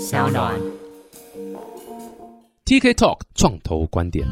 [0.00, 0.54] 小暖。
[2.64, 4.24] TK Talk 创投观点。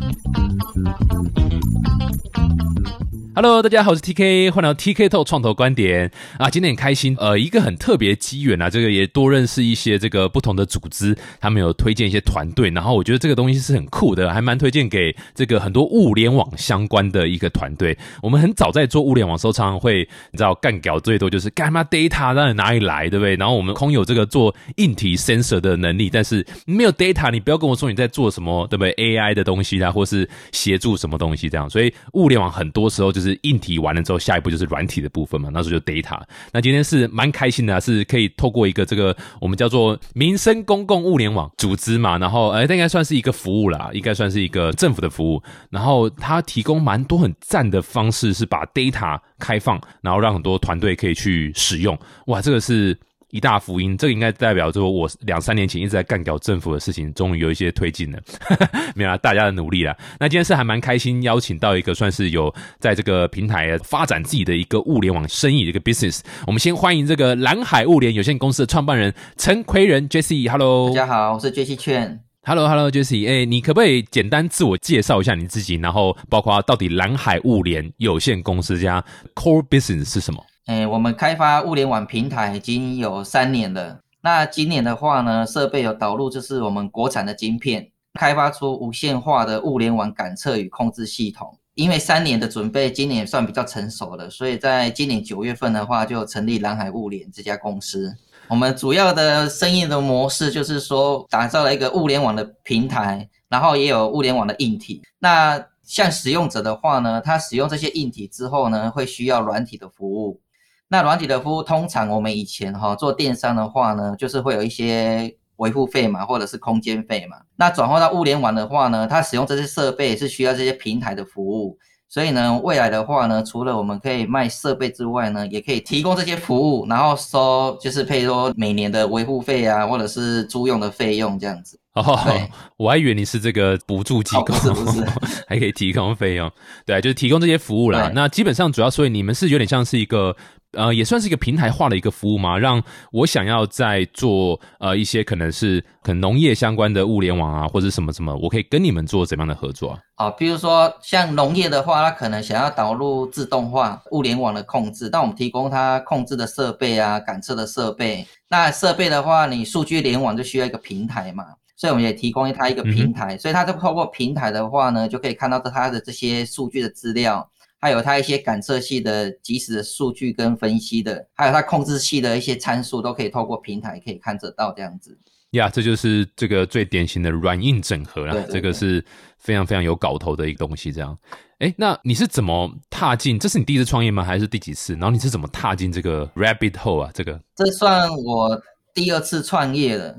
[3.37, 6.49] Hello，大家好，我是 TK，欢迎到 TK 透创投观点啊！
[6.49, 17.95] 今天很开心，呃，一个很特别的机缘啊，这个也多认识一些这个不同的组织，他们有推荐一些团队，然后我觉得这个东西是很酷的，还蛮推荐给这个很多物联网相关的一个团队。
[18.23, 23.37] 我们很早在做物联网的时候，常常会你知道干屌最多就是干嘛 data 到底哪里来，对不对？
[23.37, 31.69] 然后我们空有这个做硬体 sensor 的能力，但是没有 data，你不要跟我说你在做什么，对不对？AI 的东西啦，或是协助什么东西这样。
[31.69, 36.21] 所以物联网很多时候就是是硬体完了之后，下一步就是软体的部分嘛，那时候就 data。
[36.53, 45.43] 那今天是蛮开心的、啊，是可以透过一个这个我们叫做民生公共物联网组织嘛，然后呃，这应该算是一个服务啦，应该算是一个政府的服务。
[45.71, 51.99] 然后它提供蛮多很赞的方式，是把 data 开放，然后让很多团队可以去使用。
[52.27, 52.97] 哇，这个是。
[53.37, 58.19] 一大福音，这个应该代表着，我两三年前一直在干掉政府的事情，终于有一些推进了，
[58.97, 59.95] 没有啦，大家的努力啦。
[60.19, 66.21] 那今天是还蛮开心，邀请到一个算是有在这个平台发展自己的一个物联网生意的一个 business。
[66.47, 72.21] 我们先欢迎这个蓝海物联有限公司的创办人陈奎仁 Jesse，Hello，大家好，我是 Jesse 券。
[72.43, 75.75] Hello，Hello，Jesse，哎，你可不可以简单自我介绍一下你自己？
[75.75, 80.43] 然后包括到底蓝海物联有限公司家 core business 是什么？
[80.67, 84.01] 哎，我们开发物联网平台已经有三年了。
[84.21, 91.57] 那今年的话呢，设备有导入就是我们国产的晶片，开发出无线化的物联网感测与控制系统。
[91.75, 98.13] 因为三年的准备，今年算比较成熟了，所以在今年九月份的话，就成立蓝海物联这家公司。
[98.49, 105.03] 我们主要的生意的模式就是说，打造了一个物联网的平台，然后也有物联网的硬体。
[105.21, 110.41] 那像使用者的话呢，他使用这些硬体之后呢，会需要软体的服务。
[110.89, 117.39] 那软体的服务，通常我们以前哈、做电商的话呢，就是会有一些维护费嘛，或者是空间费嘛。
[117.57, 121.77] 那转换到物联网的话呢，它使用这些设备是需要这些平台的服务。
[122.09, 131.81] 所以呢，未来的话呢，除了我们可以卖设备之外呢，也可以提供这些服务，然后收就是譬如说每年的维护费啊，或者是租用的费用这样子。
[131.97, 132.19] 哦，
[132.79, 135.05] 我还以为你是这个补助机构，哦不是不是
[135.49, 136.51] 还可以提供费用，
[136.85, 138.11] 对，就是提供这些服务啦。
[138.15, 140.37] 那基本上主要，所以你们是有点像是一个
[140.73, 149.99] 呃，也算是一个平台化的一个服务嘛，让我想要在做呃一些可能是可能农业相关的物联网啊，或者什么什么，我可以跟你们做怎么样的合作啊？
[150.17, 158.27] 好，比如说像农业的话，它可能想要导入自动化物联网的控制，那我们提供它控制的设备啊、感测的设备。
[158.49, 161.45] 那设备的话，你数据联网就需要一个平台嘛，
[161.77, 167.49] 所以我们也提供它一个平台，所以它就透过平台的话呢，就可以看到它的这些数据的资料。
[167.79, 175.17] 还有它一些感测器的及时的数据跟分析的，还有它控制器的一些参数，都可以透过平台可以看得到这样子。
[175.51, 179.05] 呀这就是这个最典型的软硬整合啦，对对这个是
[179.39, 180.91] 非常非常有搞头的一个东西。
[180.91, 181.17] 这样，
[181.59, 183.39] 哎，那你是怎么踏进？
[183.39, 184.25] 这是你第一次创业吗？
[184.25, 184.95] 还是第几次？
[184.95, 187.11] 然后你是怎么踏进这个 rabbit hole 啊？
[187.15, 188.61] 这个这算我
[188.95, 190.17] 第二次创业了。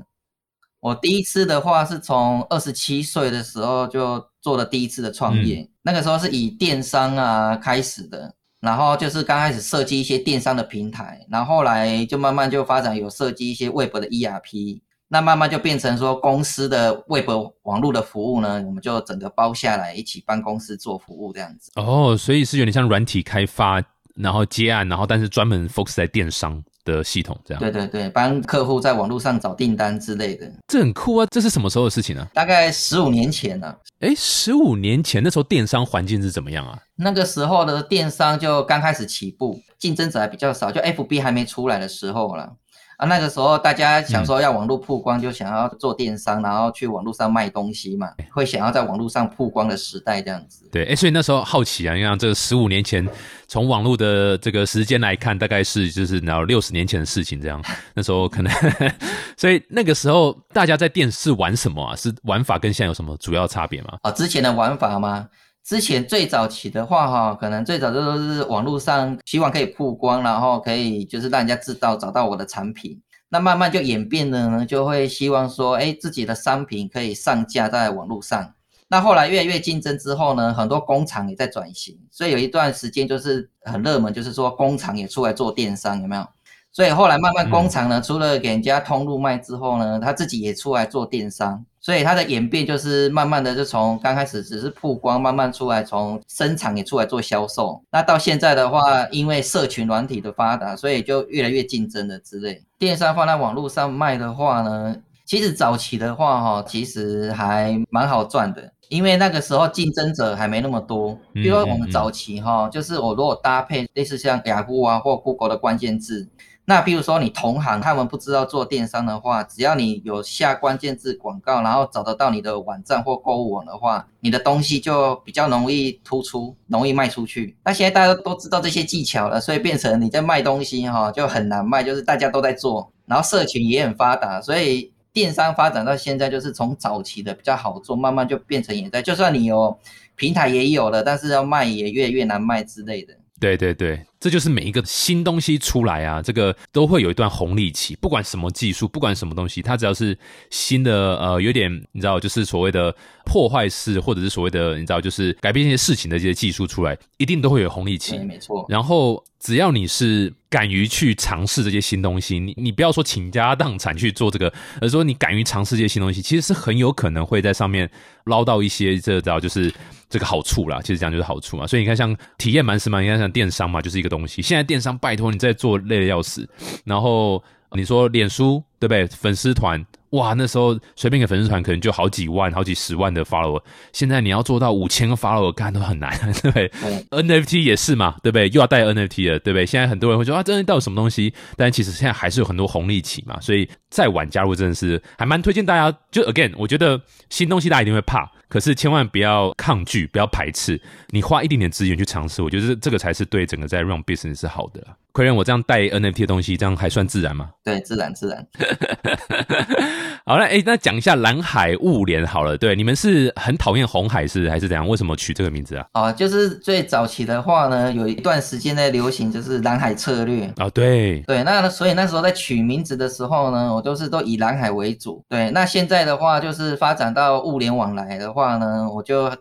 [0.80, 17.28] 我第一次的话是从二十七岁的时候就做了第一次的创业，那个时候是以电商啊开始的，然后就是刚开始设计一些电商的平台，然后后来就慢慢就发展有设计一些 Web 的 ERP，那慢慢就变成说公司的 Web
[17.62, 21.72] 网络的服务呢，我们就整个包下来一起帮公司做服务这样子。
[21.74, 23.82] 哦，所以是有点像软体开发，
[24.14, 26.62] 然后接案，然后但是专门 focus 在电商
[26.92, 27.60] 的系统这样。
[27.60, 31.26] 对对对，帮客户在网络上找订单之类的，这很酷啊！
[31.30, 36.78] 这是什么时候的事情呢、大概十五年前呢、诶，十五年前那时候电商环境是怎么样啊？
[36.96, 42.52] 那个时候的电商就刚开始起步，竞争者还比较少，就 FB 还没出来的时候了。
[42.98, 50.68] 啊，那个时候大家想说要网络曝光，就想要做电商，然后去网络上卖东西嘛，会想要在网络上曝光的时代这样子。
[50.72, 53.08] 对，诶，所以那时候好奇啊，你看这个十五年前，
[53.46, 57.62] 从网络的这个时间来看，大概是就是然后六十年前的事情这样。
[57.94, 58.52] 那时候可能，
[59.38, 61.94] 所以那个时候大家在电视玩什么啊？
[61.94, 63.96] 是玩法跟现在有什么主要差别吗？
[64.02, 65.28] 哦，之前的玩法吗？
[65.68, 72.98] 之前最早期的话，哈，可能最早就都是网络上希望可以曝光，然后可以就是让人家知道找到我的产品。
[73.28, 78.54] 那慢慢就演变了呢，就会希望说，哎，自己的商品可以上架在网络上。
[78.88, 86.26] 那后来越来越竞争之后呢，很多工厂也在转型，所以有一段时间就是很热门，就是说工厂也出来做电商，有没有？
[86.72, 91.62] 所以后来慢慢工厂呢，除了给人家通路卖之后呢，他自己也出来做电商。
[91.88, 97.82] 所以它的演变就是慢慢的就从刚开始只是曝光，慢慢出来从生产也出来做销售。
[97.90, 102.62] 那到现在的话，因为社群软体的发达，所以就越来越竞争了之类。
[102.78, 104.94] 电商放在网络上卖的话呢，
[105.24, 111.18] 其实早期的话哈，其实还蛮好赚的，因为那个时候竞争者还没那么多。
[111.32, 116.28] 比如说我们早期哈，就是我如果搭配类似像雅虎啊或 Google 的关键字。
[116.68, 127.56] 那比如说你同行他们不知道做电商的话，只要你有下关键字广告，然后找得到你的网站或购物网的话，你的东西就比较容易突出，容易卖出去。
[127.64, 139.74] 那现在大家都知道这些技巧了，所以变成你在卖东西哈就很难卖，就是大家都在做，然后社群也很发达，所以电商发展到现在就是从早期的比较好做，慢慢就变成也在，就算你有
[140.16, 143.14] 平台也有了，但是要卖也越来越难卖之类的。
[143.40, 147.96] 对对对，这就是每一个新东西出来啊，这个都会有一段红利期。
[147.96, 150.18] 不管什么技术，不管什么东西，它只要是
[150.50, 152.94] 新的，呃，有点你知道，就是所谓的
[153.24, 158.18] 破坏式，或者是所谓的你知道，就是改变一些事情的这些技术出来，一定都会有红利期。
[158.18, 158.66] 没错。
[158.68, 167.88] 然后只要你是敢于去尝试这些新东西，你你不要说倾家荡产去做这个，而说你敢于尝试这些新东西，其实是很有可能会在上面
[168.24, 169.72] 捞到一些这道就是。
[170.10, 174.40] 这个好处啦，其实讲就是好处嘛，所以你看，像体验蛮什嘛，你看像电商嘛，就是一个东西。
[174.40, 176.48] 现在电商拜托你在做累的要死，
[176.84, 179.06] 然后你说脸书对不对？
[179.06, 179.84] 粉丝团。
[180.12, 186.10] 哇，那时候随便个粉丝团可能就好几万、好几十万的 follower，现在你要做到五千个 follower，干都很难，
[186.40, 186.70] 对不对
[187.10, 188.48] ？NFT 也是嘛，对不对？
[188.48, 189.66] 又要带 NFT 了，对不对？
[189.66, 191.34] 现在很多人会说啊，这到底什么东西？
[191.56, 195.94] 但其实现在还是有很多红利期嘛，所以再晚加入真的是还蛮推荐大家。
[196.10, 196.98] 就 again，我觉得
[197.28, 200.80] 新东西大家一定会怕，可是千万不要抗拒，不要排斥，
[201.10, 204.82] 你花一点点资源去尝试，我觉得这个才是对整个在 run business 是好的。
[205.12, 207.50] 亏认我这样带 NFT 的东西，这样还算自然吗？
[207.64, 208.46] 对，自然自然。
[210.26, 212.56] 好了，哎，那讲一下蓝海物联好了。
[212.58, 214.86] 对，你们是很讨厌红海是还是怎样？
[214.86, 215.86] 为什么取这个名字啊？
[215.94, 220.68] 哦，就是最早期的话呢，有一段时间在流行就是蓝海策略啊。
[220.70, 225.24] 对对，那所以那时候在取名字的时候呢，我都是都以蓝海为主。
[225.28, 229.32] 对，那现在的话就是发展到物联网来的话呢，我就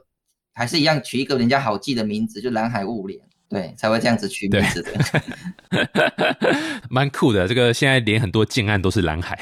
[0.54, 3.20] 还是一样取一个人家好记的名字，就蓝海物联。
[3.50, 4.92] 对，才会这样子取名字的，
[6.90, 7.48] 蛮酷的。
[7.48, 9.40] 这个现在连很多建案都是蓝海，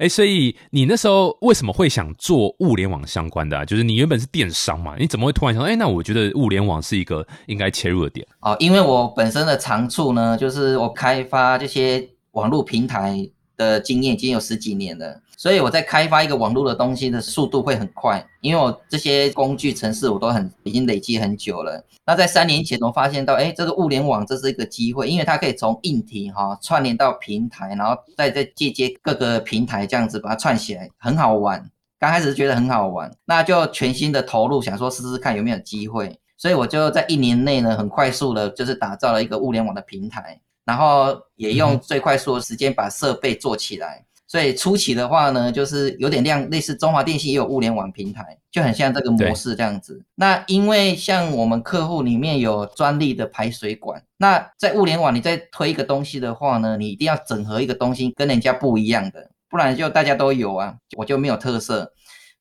[0.00, 3.56] 哎，所以你那时候为什么会想做物联网相关的？
[3.56, 3.64] 啊？
[3.64, 8.26] 就是你原本是电商嘛，你怎么会突然想，哎，那我觉得物联网是一个应该切入的点？
[8.40, 13.16] 哦，因为我本身的长处呢，就是我开发这些网络平台
[13.56, 15.20] 的经验已经有十几年了。
[15.36, 21.84] 所以我在开发一个网络的东西的速度会很快，因为我这些工具程式我都很已经累积很久了。
[22.06, 31.70] 那在三年前我发现到，哎，这个物联网这是一个机会，因为它可以从硬体哈串联到平台，然后再再借接各个平台这样子把它串起来，很好玩。
[31.98, 36.18] 刚开始觉得很好玩，那就全新的投入，想说试试看有没有机会。
[36.36, 44.04] 所以我就在一年内呢，很快速的就是打造了一个物联网的平台，然后也用最快速的时间把设备做起来。
[44.34, 50.02] 所以初期的话呢，就是有点像，类似中华电信也有物联网平台，就很像这个模式这样子。
[50.16, 61.92] 那因为像我们客户里面有专利的排水管，那在物联网你再推一个东西的话呢，你一定要整合一个东西跟人家不一样的，不然就大家都有啊，我就没有特色。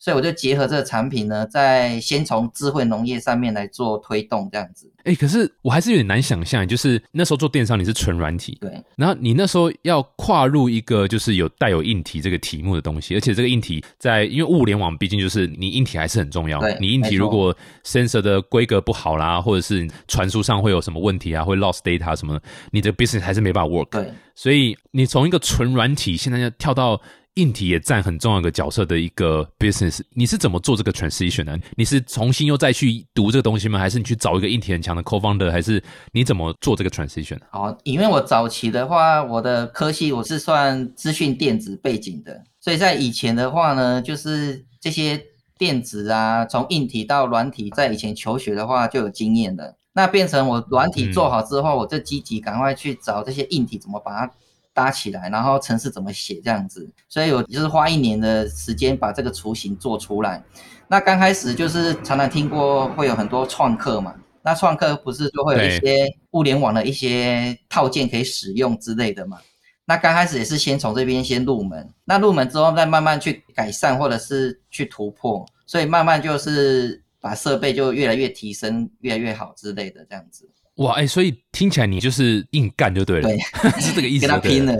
[0.03, 4.91] 所以我就结合这个产品呢，在先从智慧农业上面来做推动，这样子。
[5.05, 8.69] 哎，可是我还是有点难想象，就是那时候做电商你是纯软体，对。
[8.97, 16.59] 然后你那时候要跨入一个就是有带有硬体这个题目的东西，而且这个硬体在因为物联网毕竟就是你硬体还是很重要。
[16.59, 16.77] 对。
[16.81, 22.37] 你硬体如果 sensor 的规格不好啦，或者是传输上会有什么问题啊，会 lost data 什么，
[22.71, 23.87] 你的 business 还是没办法 work。
[23.91, 24.11] 对。
[24.35, 26.99] 所以你从一个纯软体，现在要跳到。
[27.35, 31.57] 硬体也占很重要一个角色的一个 business，你是怎么做这个 transition 呢？
[31.75, 33.79] 你是重新又再去读这个东西吗？
[33.79, 35.51] 还是你去找一个硬体很强的 co-founder？
[35.51, 37.39] 还是你怎么做这个 transition？
[37.51, 45.19] 哦，因为我早期的话，我的科系我是算资讯电子背景的，所以在以前的话呢，就是这些
[45.57, 49.75] 电子啊，从硬体到软体，在以前求学的话就有经验的。
[49.95, 54.31] 那变成我软体做好之后，我就积极赶快去找这些硬体怎么把它。
[54.73, 60.43] 搭起来，然后程式怎么写这样子，所以我就是花一年的时间把这个雏形做出来。
[60.87, 69.39] 那刚开始就是常常听过会有很多创客嘛，那创客不是就会有一些物联网的一些套件可以使用之类的嘛？
[69.85, 80.49] 那刚开始也是先从这边先入门，那入门之后再慢慢去改善或者是去突破，所以慢慢就是把设备就越来越提升，越来越好之类的这样子。
[80.77, 83.37] 哇，哎，所以听起来你就是硬干就对了，对，
[83.79, 84.27] 是这个意思。
[84.27, 84.75] 跟他拼了，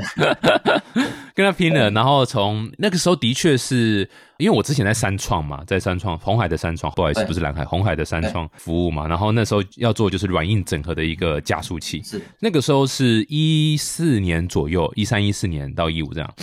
[1.35, 1.89] 跟他拼了。
[1.91, 9.07] 然后从那个时候的确是因为我之前在三创嘛，在三创红海的三创，不好意思，不是蓝海，红海的三创服务嘛。
[9.07, 16.33] 然后那时候要做就是软硬整合的一个加速器，是那个时候是一四年左右，一三一四年到一五这样。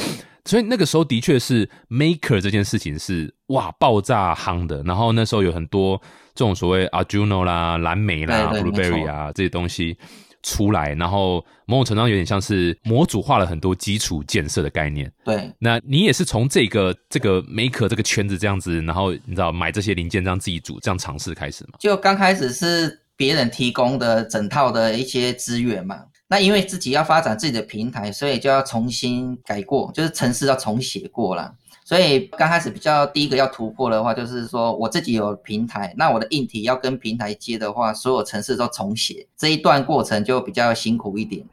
[0.44, 6.00] 所以那个时候的确是 Maker 这件事情是哇爆炸夯的，然后那时候有很多
[6.34, 9.96] 这种所谓 Arduino 啦、蓝莓啦、Blueberry 啊这些东西。
[10.42, 15.12] 出来，然后某种程度上有点像是模组化了很多基础建设的概念。
[15.22, 21.72] 对，那你也是从这个这个 maker 这个圈子这样子，然后你知道买这些零件这样自己组，这样尝试开始吗？
[21.78, 26.04] 就刚开始是别人提供的整套的一些资源嘛。
[26.30, 31.52] 那因为自己要发展自己的平台，所以就要重新改过，就是城市要重写过了。
[31.84, 41.44] 所以刚开始比较第一个要突破的话，就是说我自己有平台，那我的硬体要跟平台接的话，所有城市都重写，这一段过程就比较辛苦一点。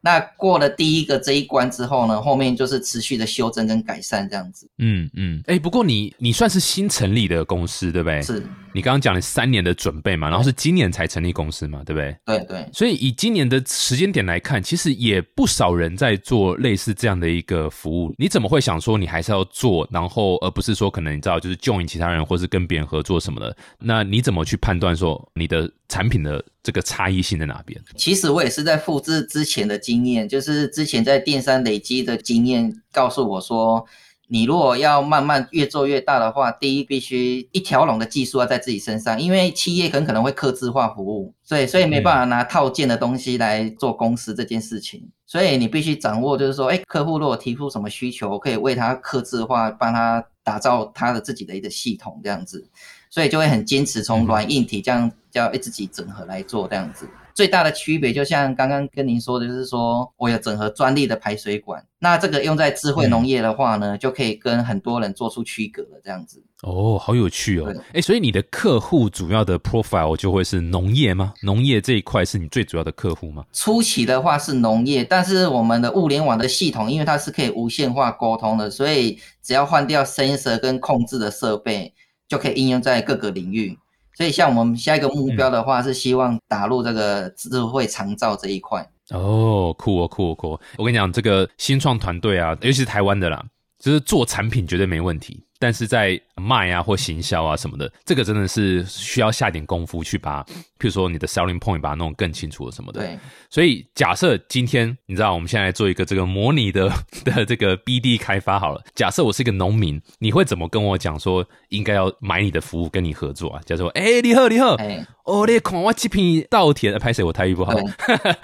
[0.00, 4.68] 那过了第一个这一关之后呢，后面就是持续的修正跟改善这样子。
[4.78, 8.20] 嗯嗯，哎，不过你你算是新成立的公司对不对？
[8.20, 8.42] 是。
[8.74, 12.16] 你刚刚讲了三年的准备嘛，然后是今年才成立公司嘛，对不对？
[12.26, 12.68] 对对。
[12.72, 18.12] 所以以今年的时间点来看，其实也不少人在做类似这样的一个服务。
[18.18, 23.56] 你怎么会想说你还是要做，然后而不是说可能你知道就是 join 其他人，或是跟别人合作什么的？
[23.78, 27.80] 那你怎么去判断说你的产品的这个差异性在哪边？
[27.96, 33.86] 其实我也是在复制之前的经验，就是之前在电商累积的经验，告诉我说。
[34.34, 52.68] 你如果要慢慢越做越大的话，第一必须一条龙的技术要在自己身上，因为企业很可能会刻字化服务，所以所以没办法拿套件的东西来做公司这件事情，所以你必须掌握，就是说，哎，客户如果提出什么需求，可以为他刻字化，帮他打造他的自己的一个系统这样子，
[53.10, 57.08] 所以就会很坚持从软硬体这样叫自己整合来做这样子。
[57.34, 66.42] 最大的区别，就像刚刚跟您说的，就是说我有整合专利的排水管，那这个用在智慧农业的话呢，就可以跟很多人做出区隔了，这样子。
[66.62, 67.74] 哦，好有趣哦！
[67.92, 71.34] 哎，所以你的客户主要的 profile 就会是农业吗？
[71.42, 73.44] 农业这一块是你最主要的客户吗？
[73.52, 81.92] 初期的话是农业，但是我们的物联网的系统，因为它是可以无线化沟通的，所以只要换掉 sensor 跟控制的设备，
[82.28, 83.76] 就可以应用在各个领域。
[84.16, 88.88] 所以，像我们下一个目标的话，是希望打入这个智慧长照这一块。
[89.10, 90.58] 哦，酷哦，酷哦，酷！
[90.78, 93.44] 我跟你讲，这个新创团队啊，尤其是台湾的啦，
[93.84, 95.42] 就是做产品绝对没问题。
[95.56, 100.42] 但是在卖啊或行销啊什么的，这个真的是需要下点功夫去把，
[100.78, 103.00] 譬如说你的 selling point 把它弄更清楚了什么的。
[103.00, 103.18] 对。
[103.48, 106.92] 所以假设今天你知道我们现在做一个这个模拟的
[107.24, 113.62] 的这个 BD 开发好了，假设我是一个农民，你会怎么跟我讲说应该要买你的服务跟你合作啊？
[113.64, 114.76] 假如说，哎，你好，你好，
[115.24, 117.72] 哦，你看我这片稻田，拍谁我台语不好？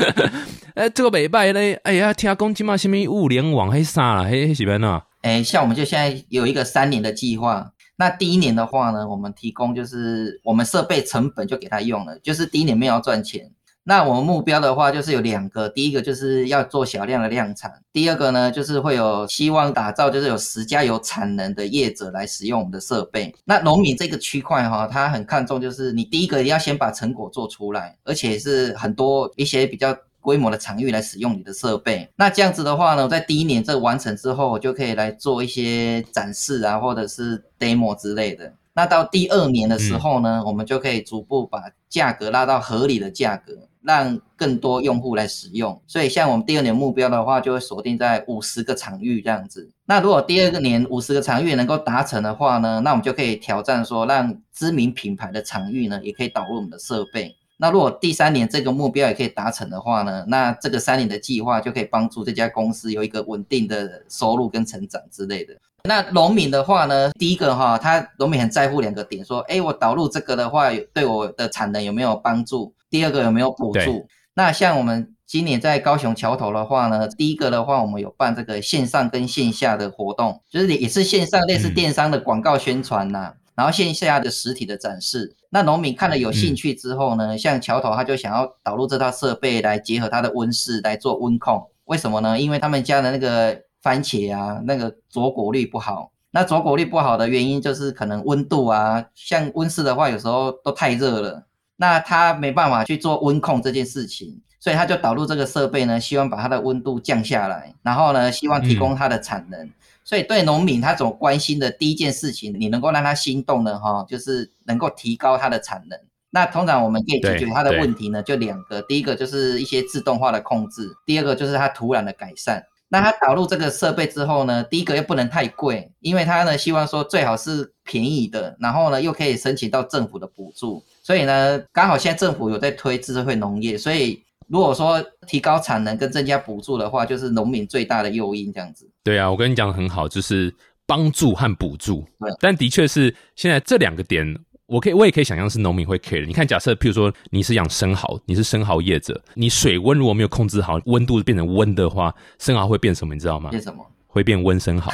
[0.75, 5.03] 哎，这个尾拜嘞，哎呀，听讲今嘛什么物联网还啥啦，嘿，什么呢？
[5.23, 7.73] 哎，像我们就现在有一个三年的计划。
[7.97, 13.51] 那第一年的话呢，我们提供就是我们设备成本就给他用了，就是第一年没有赚钱。
[13.83, 23.35] 那我们目标的话就是有两个，第一个就是要做小量的量产，第二个呢就是会有希望打造就是有十家有产能的业者来使用我们的设备。
[23.45, 29.95] 那农民这个区块哈，他很看重就是你第一个要先把成果做出来，而且是很多一些比较。
[30.21, 38.53] 规模的场域来使用你的设备，那这样子的话呢，在第一年这完成之后，我就可以来做一些展示啊，或者是 demo 之类的。
[38.73, 45.79] 那到第二年的时候呢，我们就可以逐步把价格拉到合理的价格，让更多用户来使用。
[45.87, 49.69] 所以像我们第二年目标的话，就会锁定在五十个场域这样子。
[49.87, 57.35] 那如果第二个年五十个场域能够达成的话呢，那我们就可以挑战说，让知名品牌的场域呢，也可以导入我们的设备。
[57.61, 65.55] 那如果第三年这个目标也可以达成的话呢，那这个三年的计划就可以帮助这家公司有一个稳定的收入跟成长之类的。
[65.85, 72.73] 那农民的话呢，第一个哈，他农民很在乎两个点，说，哎，我导入这个的话，对我的产能有没有帮助？
[72.89, 74.07] 第二个有没有补助？
[74.33, 83.35] 那像我们今年在高雄桥头的话呢，第一个的话，我们有办这个线上跟线下的活动，就是也是线上类似电商的广告宣传呐。
[83.55, 91.67] 然后线下的实体的展示，那农民看了有兴趣之后呢，像桥头他就想要导入这套设备来结合他的温室来做温控。
[91.85, 92.39] 为什么呢？
[92.39, 96.13] 因为他们家的那个番茄啊，那个着果率不好。
[96.31, 109.69] 那着果率不好的原因就是可能温度啊，像温室的话有时候都太热了，那他没办法去做温控这件事情，所以他就导入这个设备呢，希望把它的温度降下来，然后呢，希望提供它的产能。
[110.11, 115.97] 所以对农民他总关心的第一件事情，你能够让他心动的哈，就是能够提高他的产能。
[116.31, 122.61] 那通常我们可以解决他的问题呢，就两个，第一个就是一些自动化的控制，第二个就是它土壤的改善。
[122.89, 130.85] 那他导入这个设备之后呢，第一个又不能太贵，因为他呢希望说最好是便宜的，然后呢又可以申请到政府的补助。
[131.05, 134.25] 所以呢，刚好现在政府有在推智慧农业，所以。
[134.51, 138.91] 如果说提高产能跟增加补助的话，就是农民最大的诱因这样子。
[139.05, 140.53] 对啊，我跟你讲很好，就是
[140.87, 142.05] 帮助和补助。
[142.19, 144.27] 对，但的确是现在这两个点，
[144.67, 146.27] 我可以我也可以想象是农民会 care。
[146.27, 153.15] 你看，假设譬如说你是养生蚝，你是生蚝业者，你水温如果没有控制好，温度变成温的话，生蚝会变什么？
[153.15, 153.51] 你知道吗？
[153.51, 153.87] 变什么？
[154.09, 154.93] 会变温生蚝。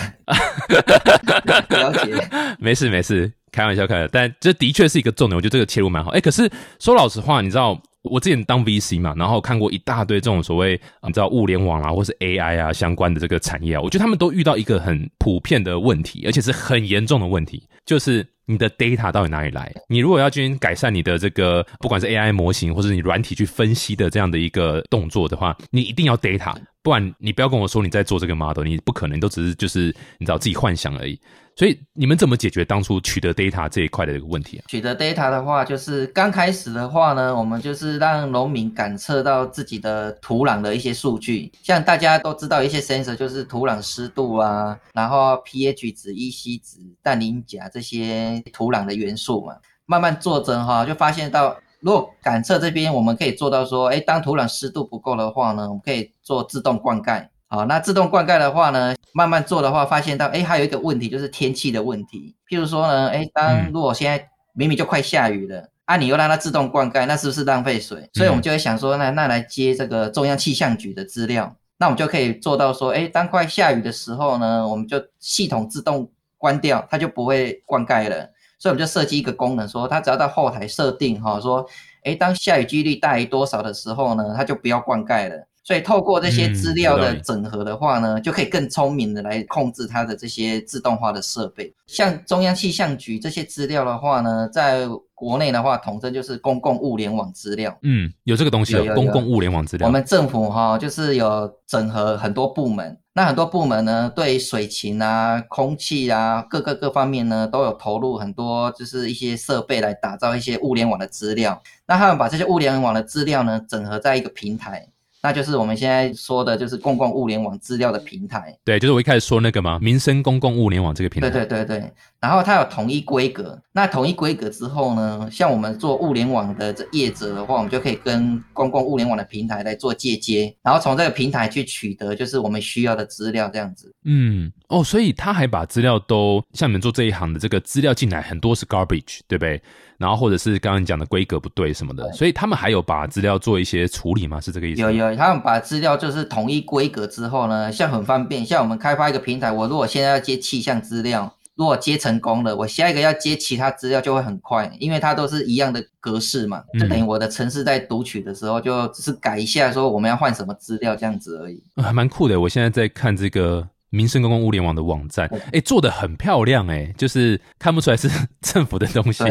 [1.70, 2.28] 了解，
[2.60, 4.08] 没事没事，开玩笑开的。
[4.08, 6.10] 但这的确是一个重点，我觉得这个切入蛮好。
[6.10, 6.46] 哎，可是
[6.78, 7.80] 说老实话，你知道？
[8.10, 19.72] 我之前当 VC 嘛，然后看过一大堆这种所谓你知道物联网啊，或是 AI 啊相关的这个产业啊，我觉得他们都遇到一个很普遍的问题，而且是很严重的问题，就是你的 data 到底哪里来？
[19.88, 31.18] 你如果要进行改善你的这个不管是 AI 模型或者你软体去分析的这样的一个动作的话，你一定要 data，不然你不要跟我说你在做这个 model，你不可能都只是就是你知道自己幻想而已。
[31.56, 34.64] 所以你们怎么解决当初取得 data 这一块的这个问题啊？
[34.68, 49.54] 取得 data 的话，就是刚开始的话呢，我们就是让农民感测到自己的土壤的一些数据，像大家都知道一些 sensor 就是土壤湿度啊，然后 pH 值、EC 值、氮磷钾这些土壤的元素嘛。
[49.86, 57.26] 慢慢做着哈，就发现到如果感测这边我们可以做到说，哎，当土壤湿度不够的话呢，我们可以做自动灌溉。
[57.48, 62.34] 好，那自动灌溉的话呢，慢慢做的话，发现到，哎，还有一个问题就是天气的问题。
[62.48, 68.10] 譬如说呢，哎，当如果现在明明就快下雨了，啊，你又让它自动灌溉，那是不是浪费水？
[68.14, 78.16] 所以我们就会想说，那那来接这个中央气象局的资料，那我们就可以做到说，哎，当快下雨的时候呢，我们就系统自动关掉，它就不会灌溉了。
[78.58, 81.64] 所以我们就设计一个功能，说它只要到后台设定哈，说，
[82.02, 85.46] 哎，当下雨几率大于多少的时候呢，它就不要灌溉了。
[85.66, 91.74] 所以透过这些资料的整合的话呢，就可以更聪明的来控制它的这些自动化的设备。
[91.88, 97.76] 像中央气象局这些资料的话呢，在国内的话统称就是公共物联网资料。
[97.82, 99.88] 嗯，有这个东西，有公共物联网资料。
[99.88, 111.60] 我们政府哈就是有整合很多部门，那很多部门呢对水情啊、空气啊各个各方面呢都有投入很多，就是一些设备来打造一些物联网的资料。
[111.88, 114.86] 那他们把这些物联网的资料呢整合在一个平台。
[115.26, 118.56] 那就是我们现在说的，就是公共物联网资料的平台。
[118.64, 121.28] 对，就是我一开始说那个嘛，民生公共物联网这个平台。
[121.28, 121.92] 对对对对。
[122.20, 133.92] 然后它有统一规格，那统一规格之后呢，像我们做物联网的这业者的话，我们就可以跟公共物联网的平台来做借接，然后从这个平台去取得就是我们需要的资料，这样子。
[134.04, 139.62] 嗯，哦，所以他还把资料都像你们做这一行的这个资料进来，很多是 garbage，对不对？
[139.96, 144.40] 然后或者是刚刚讲的规格不对什么的，所以他们还有把资料做一些处理吗？
[144.40, 144.82] 是这个意思？
[144.82, 162.38] 有有，他们把资料就是统一规格之后呢，像很方便，像我们开发一个平台，我如果现在要接气象资料，如果接成功了，我下一个要接其他资料就会很快，因为它都是一样的格式嘛，就等于我的城市在读取的时候就只是改一下，说我们要换什么资料这样子而已，还蛮酷的。
[162.38, 163.66] 我现在在看这个。
[163.96, 168.08] 民生公共物联网的网站，哎，做的很漂亮，哎，就是看不出来是
[168.42, 169.24] 政府的东西，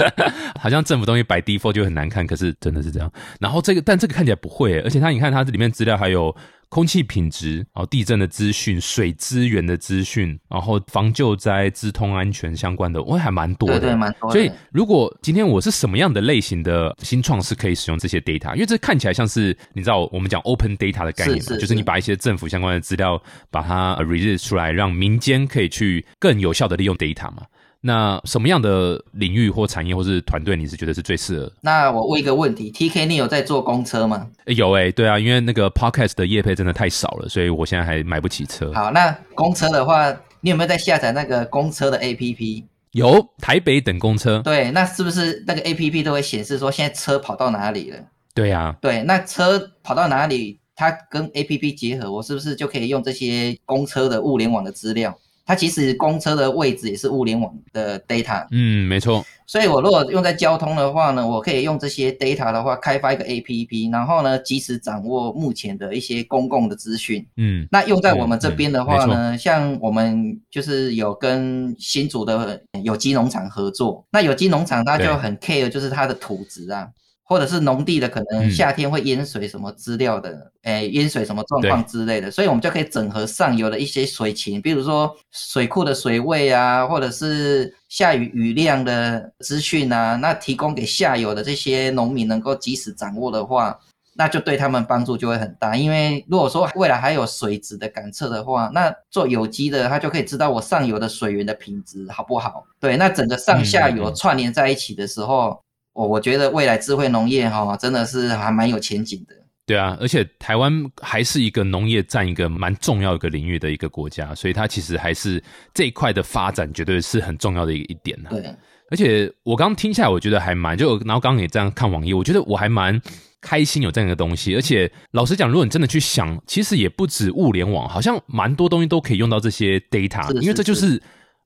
[0.60, 3.10] 好像政府东西摆 default 就很难看，可是真的是这样。
[3.40, 6.36] 然后这个，但这个看起来不会，而且它，你看它这里面资料还有。
[6.72, 13.78] 空气品质，然后地震的资讯、水资源的资讯，然后防救灾、资通安全相关的，我还蛮多的。
[13.78, 14.32] 对对，蛮多。
[14.32, 27.42] 所以，如果今天我是什么样的类型的新创，是可以使用这些 data，因为这看起来像是你知道我们讲 open data 的概念嘛，就是你把一些政府相关的资料把它 release 出来，让民间可以去更有效的利用 data 嘛。
[27.84, 31.52] 那什么样的领域或产业或是团队，你是觉得是最适合？
[31.60, 34.28] 那我问一个问题，T K，你有在坐公车吗？
[34.46, 38.72] 有哎，对啊，因为那个 Podcast 的业配真的太少了，所以我现在还买不起车。
[38.72, 42.64] 好，那公车的话，你有没有在下载那个公车的 A P P？
[42.92, 44.38] 有，台北等公车。
[44.44, 47.98] 对，那是不是那个 A P P 都会显示说现在车跑到哪里了？
[48.32, 55.18] 对呀，对，那车跑到哪里，它跟 A P P 结合，我是不是就可以用这些公车的物联网的资料？
[55.44, 59.24] 它其实公车的位置也是物联网的 data，嗯，没错。
[59.44, 67.26] 所以我如果用在交通的话呢，我可以用这些 data 的话，开发一个 APP，然后呢，及时掌握目前的一些公共的资讯。
[67.36, 76.88] 嗯，那用在我们这边的话呢，像我们就是有跟新竹的有机农场合作，那有机农场它就很 care，就是它的土质啊。
[77.32, 93.78] 或者是农地的可能夏天会淹水什么资料的，诶，淹水什么状况之类的，所以我们就可以整合上游的一些水情，比如说水库的水位啊，或者是下雨雨量的资讯啊，那提供给下游的这些农民能够及时掌握的话，
[94.14, 95.74] 那就对他们帮助就会很大。
[95.74, 102.66] 因为如果说未来还有水质的感测的话，那做有机的他就可以知道我上游的水源的品质好不好。
[102.78, 105.58] 对，那整个上下游串联在一起的时候。
[105.92, 109.34] 我我觉得未来智慧农业哈真的是还蛮有前景的。
[109.64, 118.30] 对啊，而且台湾还是一个农业占一个蛮重要一个领域的一个国家，所以它其实还是这一块的发展绝对是很重要的一一点呢。
[118.30, 118.44] 对，
[118.90, 123.00] 而且我刚听下来，我觉得还蛮就，然后刚刚也这样看网页，我觉得我还蛮
[123.40, 124.56] 开心有这样一个东西。
[124.56, 131.02] 而且老实讲，如果你真的去想，其实也不止物联网，好像蛮多东西都可以用到这些 data，是因为这就是是。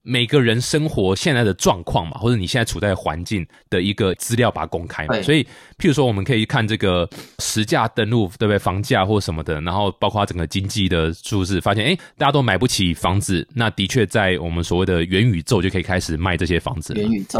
[0.08, 5.20] 每个人生活现在的状况嘛，或者你现在处在环境的一个资料，把它公开嘛。
[5.20, 5.44] 所以，
[5.78, 7.08] 譬如说，我们可以看这个
[7.38, 8.58] 实价登录，对不对？
[8.58, 17.38] 房价或什么的，然后包括整个经济的数字，发现诶，大家都买不起房子，那的确在我们所谓的元宇宙就可以开始卖这些房子元宇宙，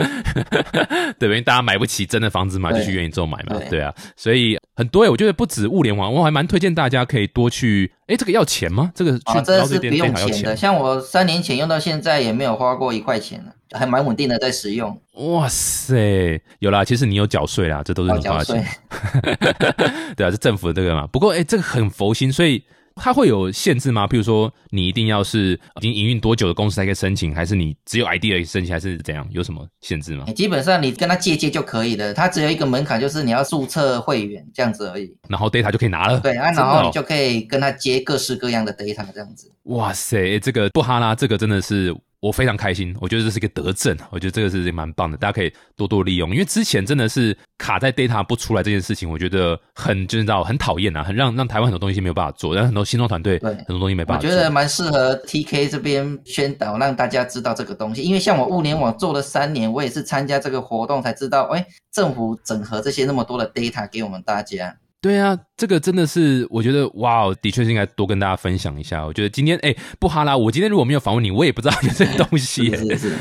[1.18, 8.90] 对，因为大家买不起真的房子嘛，就去元宇宙买嘛，对对啊，所以很多诶，我觉得不止物联网，我还蛮推荐大家可以多去，诶，这个要钱吗？
[8.94, 10.56] 这个去哦，这是不用钱的。
[10.56, 14.96] 像我三年前用到现在也没有花过一块钱了，还蛮稳定的在使用。
[15.14, 19.36] 哇塞，有啦，其实你有缴税啦，这都是你花的钱税，，
[20.16, 21.06] 对啊，是政府的这个嘛。
[21.06, 22.62] 不过，哎、这个很佛心，所以
[22.94, 24.06] 它会有限制吗？
[24.06, 29.26] 譬如说，你一定要是已经营运多久的公司才可以申请，还是你只有 idea 申请，还是怎样？
[29.30, 30.24] 有什么限制吗？
[30.34, 35.14] 基本上你跟他借借就可以了，它只有一个门槛，就是你要注册会员这样子而已。
[35.28, 36.20] 然后 data 就可以拿了。
[36.20, 39.50] 对啊，然后你就可以跟他接各式各样的 data 这样子。
[39.64, 46.30] 哇塞，诶这个布哈拉这个真的是我非常开心，我觉得这是一个德政，我觉得这个是蛮棒的，大家可以多多利用。
[46.30, 54.30] 因为之前真的是卡在 data 不出来这件事情，我觉得很就是知道很讨厌啊，很让让台湾很多东西没有办法做，让很多新创团队对很多东西没办法做。
[54.30, 58.02] 我觉得蛮适合 TK 这边宣导，让大家知道这个东西。
[58.02, 64.72] 因为像我物联网做了三年，我也是参加这个活动才知道，哎，政府整合这些那么多的 data 给我们大家。
[65.02, 69.04] 对啊，这个真的是我觉得哇哦，的确是应该多跟大家分享一下。
[69.04, 72.76] 我觉得今天哎，布哈拉，我今天如果没有访问你，我也不知道有这个东西耶。
[72.76, 73.14] 是是是，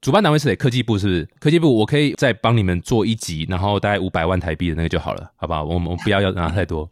[0.00, 0.56] 主办单位是谁？
[0.56, 1.28] 科技部是不是？
[1.38, 5.62] 科技部，我可以再帮你们做一集，然后大概五百万台币的那个就好了，好不好？
[5.62, 6.88] 我们不要要拿太多，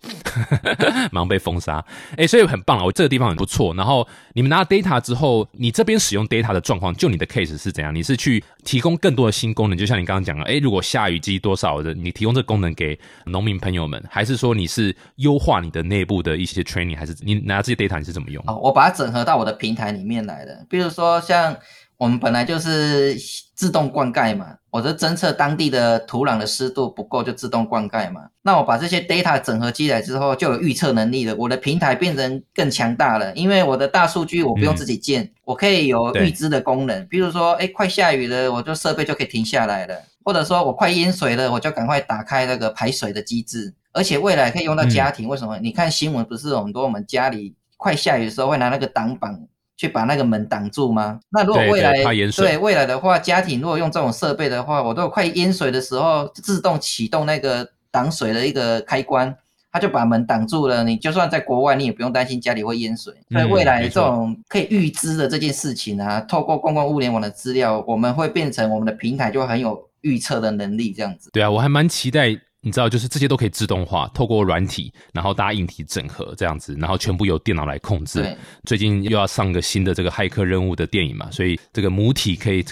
[1.11, 1.83] 忙被封杀。
[2.19, 3.73] 哎、所以很棒啊，我这个地方很不错。
[3.75, 7.95] 然后你们拿了 data 之后，你这边使用 data 的状况，就你的 case 是怎样？
[7.95, 18.45] 你是去提供更多的新功能，就像你刚刚讲的，哎、如果下雨机多少的，你提供这个功能给农民朋友们，还是说你是优化你的内部的一些 training，还是你拿这些 data 你是怎么用？
[18.45, 20.67] 好，我把它整合到我的平台里面来的。
[20.69, 21.57] 比如说，像
[21.99, 23.17] 我们本来就是
[23.55, 28.21] 自动灌溉嘛，我就侦测当地的土壤的湿度不够，就自动灌溉嘛。
[28.43, 31.35] 那我把这些 data 整合起来之后，就有预测能力了。
[31.37, 37.05] 我的平台变成更强大了，因为我的大数据我不用自己建，我可以有对预知的功能。
[37.09, 39.95] 比如说，哎，快下雨了，我就设备就可以停下来了。
[40.25, 45.27] 或者说我快淹水了，我就赶快打开那个排水的机制，而且未来可以用到家庭。
[45.27, 45.59] 为什么？
[45.59, 49.41] 你看新闻不是有很多我们家里快下雨的时候会拿那个挡板
[49.79, 51.19] 去把那个门挡住吗？
[51.31, 52.05] 那如果未来
[52.37, 59.35] 对未来的话，家庭如果用这种设备的话，我都快淹水的时候自动启动那个挡水的一个开关。
[59.71, 63.13] 它就把门挡住了，你就算在国外，你也不用担心家里会淹水。
[63.31, 71.29] 所以嗯未来这种可以预知的这件事情啊，透过公共物联网的资料，我们会变成我们的平台就很有预测的能力，这样子。
[71.33, 72.35] 对啊，我还蛮期待，
[72.69, 78.23] 你知道，就是这些都可以自动化，透过软体，然后搭硬体整合这样子，然后全部由电脑来控制。
[78.65, 82.63] 最近又要上个新的这个骇客任务的电影嘛，所以这个母体可以，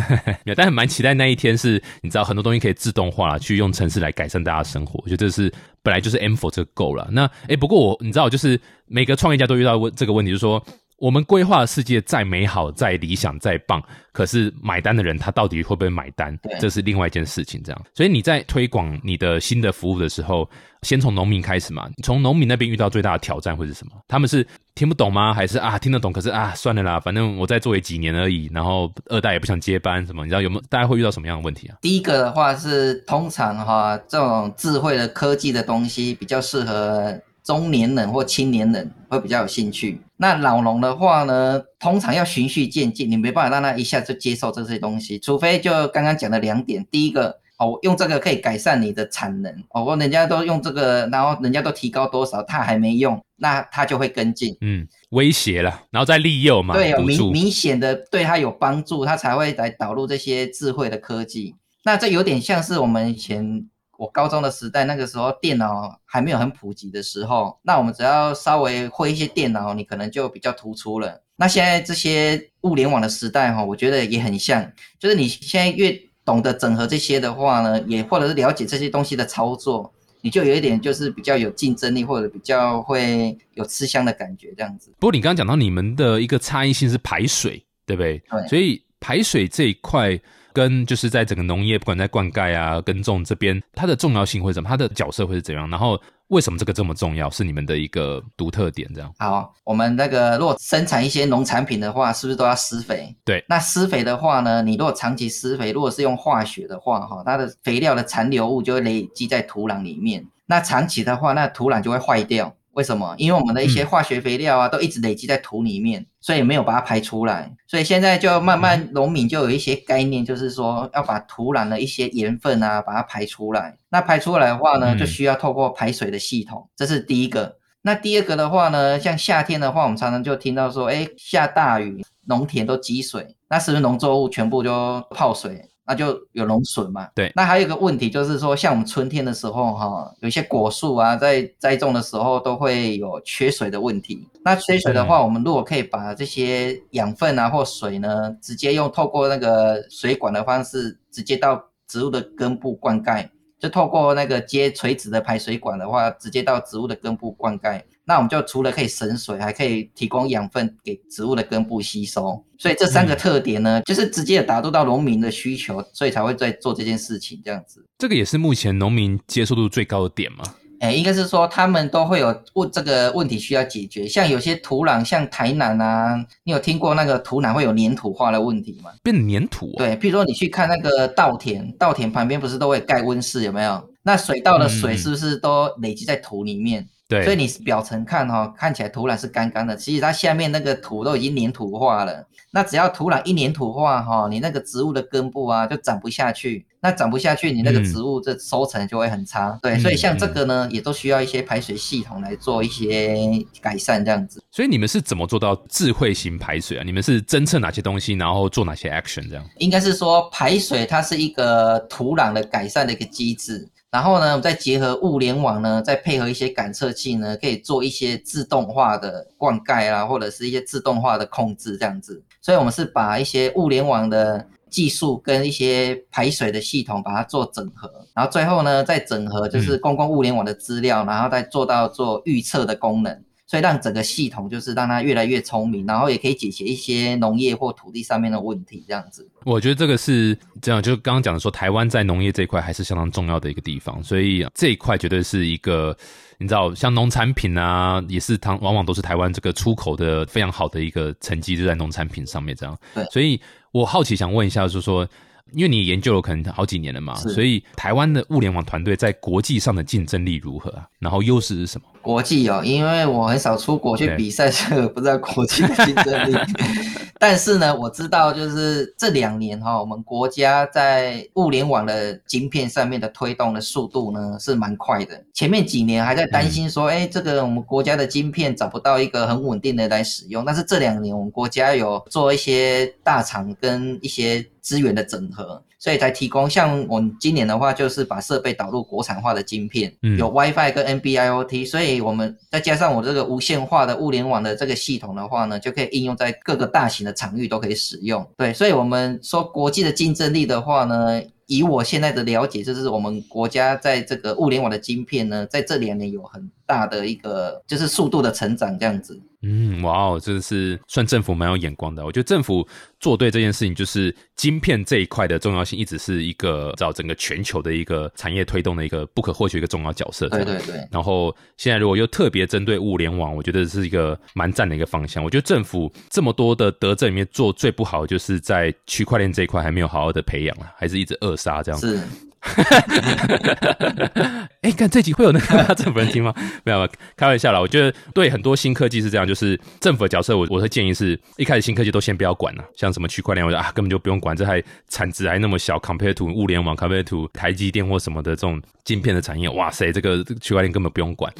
[0.56, 7.06] 但很蛮期待那一天是，你知道很多东西可以自动化去用程式来改善大家生活，我觉得这是本来就是 M 4这个 Go 了。
[7.12, 10.64] 那诶，不过我你知道，就是每个创业家都遇到问这个问题，就是说。
[11.02, 16.56] 我们规划的世界再美好、再理想、再棒，可是买单的人他到底会不会买单对？
[16.60, 17.60] 这是另外一件事情。
[17.64, 20.48] 这样，所以你在推广你的新的服务的时候，
[20.82, 21.90] 先从农民开始嘛。
[22.04, 23.92] 从农民那边遇到最大的挑战会是什么？
[24.06, 25.34] 他们是听不懂吗？
[25.34, 26.12] 还是啊听得懂？
[26.12, 28.48] 可是啊算了啦，反正我再做也几年而已。
[28.54, 30.22] 然后二代也不想接班，什么？
[30.22, 30.62] 你知道有没有？
[30.70, 31.76] 大家会遇到什么样的问题啊？
[31.80, 40.00] 第一个的话是，通常哈这种智慧的科技的东西比较适合中年人或青年人会比较有兴趣。
[40.16, 47.40] 那老农的话呢，通常要循序渐进，你没办法让他一下就接受这些东西，除非就刚刚讲的两点，第一个。
[47.58, 49.54] 哦，用这个可以改善你的产能。
[49.70, 54.56] 哦，我人家都用这个，然后人家都提高多少，他还没用，那他就会跟进。
[54.62, 57.30] 嗯，威胁了，然后再利诱嘛，对，有明。
[57.30, 61.54] 明显的对他有帮助，他才会来导入这些智慧的科技。
[61.84, 63.64] 那这有点像是我们以前
[64.02, 71.22] 我高中的时代，那个时候电脑还没有很普及的时候，那我们只要稍微会一些电脑，你可能就比较突出了。
[71.36, 84.92] 那现在这些物联网的时代哈，我觉得也很像，就是你现在越懂得整合这些的话呢，也或者是了解这些东西的操作，你就有一点就是比较有竞争力，或者比较会有吃香的感觉这样子。
[84.98, 88.20] 不过你刚刚讲到你们的一个差异性是排水，对不对？
[88.28, 90.20] 对所以排水这一块，
[90.52, 94.68] 跟就是在整个农业，不管在灌溉啊、耕种这边，它的重要性会怎么？
[94.68, 95.68] 它的角色会是怎样？
[95.68, 97.28] 然后为什么这个这么重要？
[97.28, 98.88] 是你们的一个独特点？
[98.94, 99.12] 这样。
[99.18, 103.14] 好，我们那个如果生产一些农产品的话，是不是都要施肥？
[103.24, 103.44] 对。
[103.48, 110.26] 那施肥的话呢，你如果长期施肥，如果是用化学的话，哈，它的肥料的残留物就会累积在土壤里面。
[110.46, 112.54] 那长期的话，那土壤就会坏掉。
[112.72, 113.14] 为什么？
[113.18, 117.52] 因为我们的一些化学肥料啊，都一直累积在土里面，所以没有把它排出来。
[117.66, 123.76] 所以现在就慢慢农民就有一些概念，就是说要把土壤的一些盐分啊，把它排出来。
[123.90, 127.56] 那排出来的话呢，就需要透过排水的系统，这是第一个。
[127.82, 135.68] 那第二个的话呢，像夏天的话，我们常常就听到说，哎，下大雨，农田都积水，那是不是农作物全部就泡水？
[135.84, 137.08] 那就有农损嘛。
[137.14, 144.26] 对，那还有一个问题就是说，像我们春天的时候，哈，有些果树啊，在栽种的时候都会有缺水的问题。
[144.44, 157.82] 那缺水的话，我们如果可以把这些养分啊或水呢，直接用透过那个水管的方式，直接到植物的根部灌溉，就透过那个接垂直的排水管的话，直接到植物的根部灌溉。
[158.04, 167.84] 那我们就除了可以省水，还可以提供养分给植物的根部吸收，所以这三个特点呢，就是直接打入到农民的需求，所以才会在做这件事情这样子。
[167.98, 170.42] 这个也是目前农民接受度最高的点吗？
[170.80, 178.90] 哎，应该是说他们都会有问这个问题需要解决，像有些土壤，像台南啊，你有听过那个土壤会有粘土化的问题吗？
[179.00, 179.72] 变粘土？
[179.76, 183.88] 对，譬如说你去看那个稻田，稻田旁边不是都会盖温室，有没有？
[184.02, 186.88] 那水稻的水是不是都累积在土里面？
[187.12, 192.26] 对，所以你表层看哈，看起来土壤是干干的，其实它下面那个土都已经粘土化了。
[192.54, 196.66] 那只要土壤一粘土化哈，你那个植物的根部啊就长不下去。
[196.84, 199.56] 那长不下去，你那个植物这收成就会很差。
[199.62, 203.16] 对，所以像这个呢，也都需要一些排水系统来做一些
[203.60, 204.42] 改善这样子。
[204.50, 206.82] 所以你们是怎么做到智慧型排水啊？
[206.84, 209.44] 你们是侦测哪些东西，然后做哪些 action 这样？
[209.58, 213.68] 应该是说排水它是一个土壤的改善的一个机制。
[213.92, 222.22] 然后呢，我们再结合物联网呢，再配合一些感测器呢，可以做一些自动化的灌溉啊，或者是一些自动化的控制这样子。
[222.40, 233.22] 所以，我们是把一些物联网的技术跟一些排水的系统把它做整合，然后最后呢，再整合就是公共物联网的资料，然后再做到做预测的功能。
[233.52, 239.28] 所以让整个系统就是让它越来越聪明，然后也可以解决一些农业或土地上面的问题，这样子。
[239.44, 245.94] 我觉得这个是这样，就刚刚讲的说，台湾在农业这一块还是相当重要的一个地方，所以这一块绝对是一个，
[246.38, 252.74] 你知道，像农产品啊，也是它往往都是台湾这个出口的非常好的一个成绩，就在农产品上面这样。
[252.94, 253.38] 对，所以
[253.70, 255.06] 我好奇想问一下，就是说。
[255.54, 260.88] 因为你研究了可能好几年了嘛，所以台湾的物联网团队在国际上的竞争力如何啊？
[260.98, 261.86] 然后优势是什么？
[262.02, 266.36] 国际哦，因为我很少出国去比赛，所以不知道国际的竞争力。
[267.18, 275.22] 但是呢，我知道就是这两年哈，我们国家在物联网的晶片上面的推动的速度呢是蛮快的。
[275.32, 280.44] 前面几年还在担心说，哎，这个我们国家的晶片找不到一个很稳定的来使用。
[280.44, 285.62] 但是这两年我们国家有做一些大厂跟一些资源的整合。
[285.82, 298.24] 所以才提供，像我们今年的话，就是把设备导入国产化的晶片，有 WiFi 跟 NB-IoT，所以我们再加上我这个无线化的物联网的这个系统的话呢，就可以应用在各个大型的场域都可以使用。
[298.36, 301.20] 对，所以我们说国际的竞争力的话呢。
[301.48, 309.20] 以我现在的了解，就是我们国家在这个物联网的晶片呢，在这两年有很大的一个就是速度的成长，这样子。
[309.44, 312.04] 嗯，哇哦，真的是算政府蛮有眼光的。
[312.04, 312.64] 我觉得政府
[313.00, 320.28] 做对这件事情，就是晶片这一块的重要性，一直是一个找整个全球的一个产业推动的一个不可或缺一个重要角色。
[320.28, 320.86] 对对对。
[320.92, 325.24] 然后现在如果又特别针对物联网，我觉得是一个蛮赞的一个方向。
[325.24, 331.80] 我觉得政府这么多的德政里面做最不好，就是在区块链这一块还没有好好的培养啊，还是一直扼杀这样。
[331.80, 332.00] 是。
[334.62, 336.34] 哎，看这集会有那个政府人听吗？
[336.64, 337.60] 没有，开玩笑啦。
[337.60, 342.64] 我觉得对很多新科技是这样，就是政府的角色，我我的建议是一开始新科技都先不要管了。
[342.76, 351.32] 像什么区块链，我觉得啊根本就不用管，这还产值还那么小，compared to 物联网，compared to 台积电或什么的这种晶片的产业，哇塞，这个区块链根本不用管。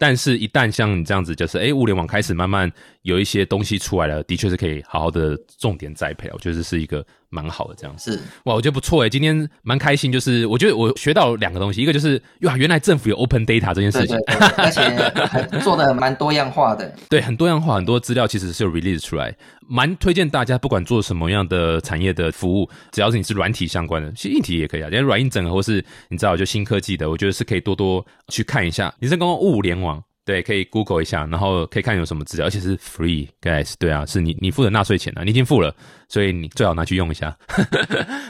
[0.00, 2.70] 但是，一旦像你这样子，就是哎，物联网开始慢慢
[3.08, 6.28] 有一些东西出来了，的确是可以好好的重点栽培。
[6.32, 7.98] 我觉得是一个蛮好的这样。
[7.98, 10.12] 是哇，我觉得不错哎，今天蛮开心。
[10.12, 14.16] 就是我觉得我学到两个东西，一个就是哇，原来政府有 open data 这件事情，
[14.56, 16.94] 而且做的蛮多样化的。
[17.08, 19.34] 对，很多样化，很多资料其实是有 release 出来。
[19.70, 24.88] 蛮推荐大家，不管做什么样的产业的服务，只要是你是软体相关的，其实硬体也可以啊。
[24.88, 28.94] 连软硬整合或是你知道就新科技的，我觉得是可以多多去看一下。
[28.98, 30.02] 你是刚刚物联网。
[30.28, 33.72] 对，可以 Google 一下，然后可以看有什么资料，而且是 free guys。
[33.78, 35.74] 对啊，是你你付的纳税钱啊，你已经付了，
[36.06, 37.34] 所以你最好拿去用一下。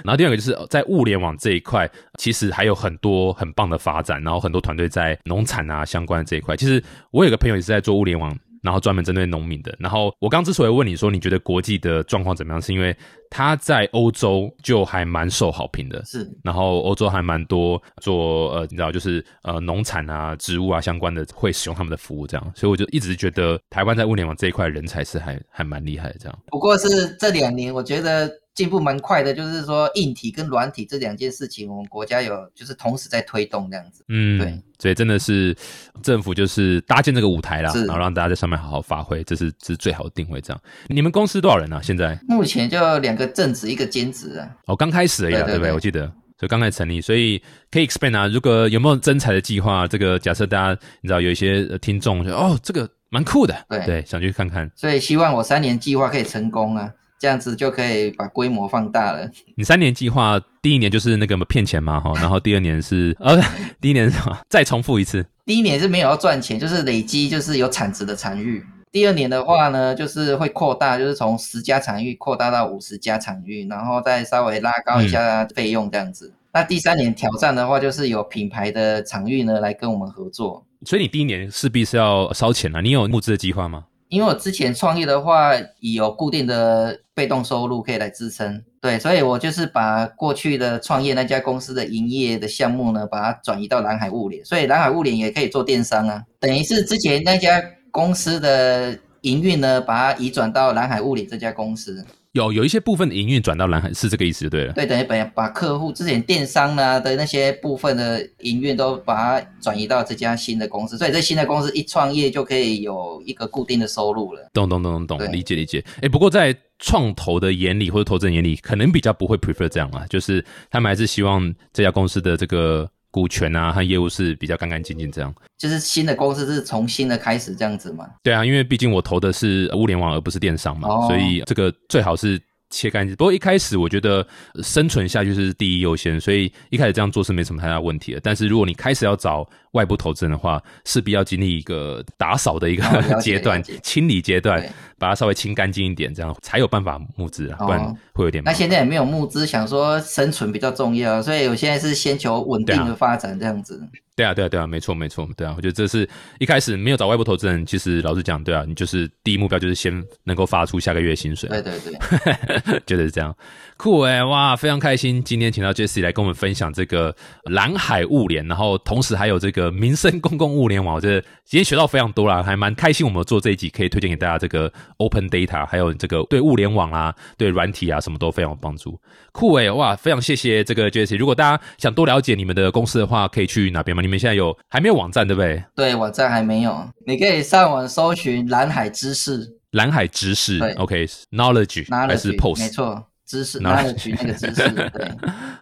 [0.04, 6.56] 然后第二个就是在物联网这一块，其实还有很多很棒的发展，然后很多团队在农产啊相关的这一块。
[6.56, 6.80] 其实
[7.10, 8.32] 我有个朋友也是在做物联网。
[8.62, 9.74] 然后专门针对农民的。
[9.78, 12.96] 然后我刚之所以问你说你觉得国际的状况怎么样，是因为
[13.30, 16.04] 他在欧洲就还蛮受好评的。
[16.04, 22.52] 是，然后欧洲还蛮多做呃，你知道就是呃农产啊、植物啊相关的会使用他们的服务，这样。
[22.54, 26.16] 所以我就一直觉得台湾在物联网这一块人才是还还蛮厉害的。
[26.18, 26.38] 这样。
[26.46, 28.30] 不过是这两年，我觉得。
[28.58, 34.04] 进步蛮快的，就是说硬体跟软体这两件事情，我们国家有就是同时在推动这样子。
[34.08, 35.56] 嗯，对，所以真的是
[36.02, 40.40] 政府就是搭建这个舞台啦，然后让大家在上面好好发挥，这是这是最好的定位。
[40.40, 41.80] 这样，你们公司多少人呢？
[41.84, 44.50] 现在目前就两个正职，一个兼职啊。
[44.66, 45.72] 哦，刚开始而已，对不对？
[45.72, 46.04] 我记得，
[46.36, 47.40] 所以刚才成立，所以
[47.70, 48.26] 可以 expand 啊。
[48.26, 49.86] 如果有没有增财的计划？
[49.86, 54.68] 这个假设大家你知道有一些听众说哦，这个蛮酷的，对对，想去看看。
[54.74, 56.92] 所以希望我三年计划可以成功啊。
[57.18, 59.28] 这样子就可以把规模放大了。
[59.56, 63.40] 你三年计划第一年就是那个骗钱嘛，哈， 然后第二年是呃，
[63.80, 64.38] 第一年是什么？
[64.48, 65.24] 再重复一次。
[65.44, 68.64] 第一年是没有要赚钱，就是累积，就是有产值的场域。
[68.90, 76.32] 第二年的话呢，就是会扩大，就是从十家场域扩大到五十家场域，然后再稍微拉高一下费用这样子。
[76.54, 80.64] 那第三年挑战的话，就是有品牌的场域呢来跟我们合作。
[80.86, 82.80] 所以你第一年势必是要烧钱了。
[82.80, 83.84] 你有募资的计划吗？
[84.08, 102.04] 因为我之前创业的话，有固定的被动收入可以来支撑，对，所以我就是把过去的创业那家公司的营业的项目呢，把它转移到蓝海物联，所以蓝海物联也可以做电商啊，等于是之前那家公司的营运呢，把它移转到蓝海物联这家公司。
[102.32, 104.72] 有有一些部分的营运转到蓝海是这个意思就对了。
[104.74, 114.50] 对，等于把把客户之前电商呢的那些部分的营运都把它转移到这家新的公司，所以这新的公司一创业就可以有一个固定的收入了。
[114.52, 115.84] 懂懂懂懂懂，理解理解。
[116.02, 122.88] 哎，不过在创投的眼里或者投资人眼里，可能比较不会 prefer 这样啊，就是他们还是希望这家公司的这个。
[123.10, 128.06] 股权啊和业务是比较干干净净，这样就是新的公司是从新的开始这样子嘛？
[128.22, 132.40] 对啊，因为毕竟我投的是物联网而不是电商嘛，所以这个最好是。
[132.70, 133.16] 切干净。
[133.16, 134.26] 不过一开始我觉得
[134.62, 138.20] 生存下去是第一优先，所以一开始这样做是没什么太大问题的。
[138.22, 142.84] 但是如果你开始要找外部投资人的话，势必要经历一个打扫的一个
[143.20, 144.62] 阶段、清理阶段，
[144.98, 148.42] 把它稍微清干净一点，这样才有办法募资啊，不然会有点。
[148.44, 153.80] 那现在也没有募资，想说生存比较重要，所以我现在是先求稳定的发展这样子。
[154.16, 156.08] 对啊，对啊，对啊，没错，没错，对啊，我觉得这是
[156.40, 161.48] 一开始没有找外部投资人，其实老实讲，对啊，你就是第一目标就是先能够发出下个月薪水。
[161.48, 163.32] 对对对，觉得 是这样，
[163.76, 173.04] 酷哎，哇，非常开心，今天请到 Jesse 来跟我们分享这个蓝海物联，然后同时还有这个民生公共物联网，我觉得今天学到非常多啦，还蛮开心。
[173.06, 178.98] 我们做这一集可以推荐给大家这个 Open Data，还有这个对物联网啊，对软体啊，什么都非常有帮助。
[179.32, 181.16] 酷欸，哇，非常谢谢这个 Jesse。
[181.16, 184.00] 如果大家想多了解你们的公司的话，可以去哪边吗？
[184.00, 185.62] 你们现在有还没有网站对不对？
[185.74, 189.56] 对，网站还没有，你可以上网搜寻蓝海知识。
[189.72, 192.60] 蓝海知识，OK，knowledge 还是 post？
[192.60, 193.04] 没错。
[193.28, 195.10] 知识，然后取那个知识， 对，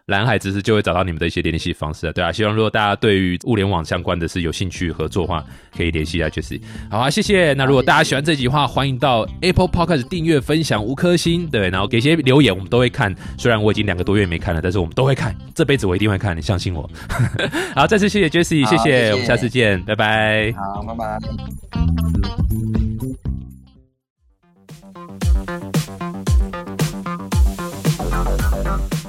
[0.05, 5.43] 蓝海知识就会找到你们的一些联系方式啊，对啊，希望如果大家对于物联网相关的是有兴趣合作的话，
[5.75, 6.61] 可以联系一下 Jesse。
[6.89, 7.51] 好啊，谢谢。
[7.53, 13.13] 那如果大家喜欢这集的话，欢迎到 Apple Podcast 订阅、分享五颗星，对，然后给些留言，我们都会看。
[13.37, 16.89] 虽然我已经两个多月没看了，但是我们都会看，这辈子我一定会看，你相信我。
[17.75, 20.53] 好，再次谢谢 Jesse，谢谢，我们下次见，拜拜。
[20.53, 21.19] 好，拜拜。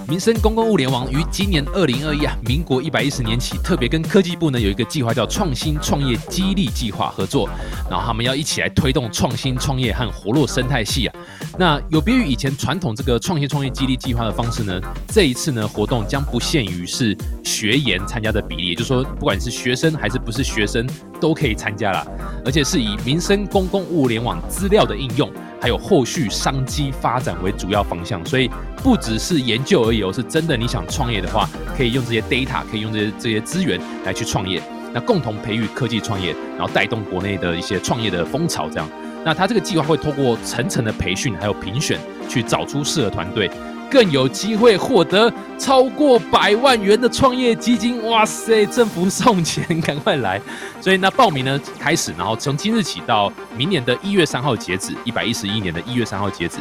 [0.08, 7.46] 民生公共物联网于今年二零二一啊，民国一百一十年起，特别跟科技部呢有一个计划叫创新创业激励计划合作，
[7.90, 11.14] 然后他们要一起来推动创新创业和活络生态系啊。
[11.58, 20.88] 那有别于以前传统这个创新创业激励计划的方式呢，这一次呢活动将不限于是学研参加的比例，也就是说，不管是学生还是不是学生
[21.20, 22.06] 都可以参加啦，
[22.46, 25.30] 而且是以民生公共物联网资料的应用。
[25.60, 28.50] 还有后续商机发展为主要方向，所以
[28.82, 38.88] 不只是研究而已哦，是真的你想创业的话，可以用这些 data，可以用这些这些资源来去创业，那共同培育科技创业，然后带动国内的一些创业的风潮，这样。
[39.24, 41.98] 那他这个计划会透过层层的培训，还有评选，
[42.28, 43.50] 去找出适合团队。
[43.90, 48.66] 更有机会获得超过百万元的创业基金，哇塞！
[48.66, 50.40] 政府送钱，赶快来！
[50.80, 56.58] 所以那报名呢开始，然后从今日起到明年的一月三号截止，一百一十一年的一月三号截止。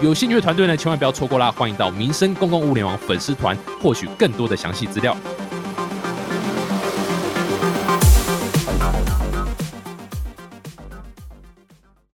[0.00, 1.50] 有兴趣的团队呢，千万不要错过啦！
[1.50, 5.16] 欢迎到民生公共物联网粉丝团获取更多的详细资料。